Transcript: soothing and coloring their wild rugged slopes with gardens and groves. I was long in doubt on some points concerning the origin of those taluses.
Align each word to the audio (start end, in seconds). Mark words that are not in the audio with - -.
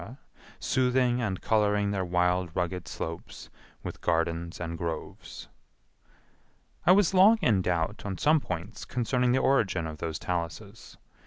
soothing 0.59 1.21
and 1.21 1.41
coloring 1.41 1.91
their 1.91 2.03
wild 2.03 2.49
rugged 2.55 2.87
slopes 2.87 3.51
with 3.83 4.01
gardens 4.01 4.59
and 4.59 4.75
groves. 4.79 5.47
I 6.87 6.91
was 6.91 7.13
long 7.13 7.37
in 7.43 7.61
doubt 7.61 8.01
on 8.03 8.17
some 8.17 8.39
points 8.39 8.83
concerning 8.83 9.31
the 9.31 9.37
origin 9.45 9.85
of 9.85 9.99
those 9.99 10.17
taluses. 10.17 10.97